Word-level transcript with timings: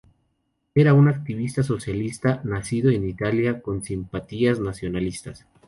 Era 0.73 0.95
un 0.95 1.09
activista 1.09 1.61
socialista 1.61 2.41
nacido 2.43 2.89
en 2.89 3.07
Italia, 3.07 3.61
con 3.61 3.83
simpatías 3.83 4.59
nacionalistas. 4.59 5.45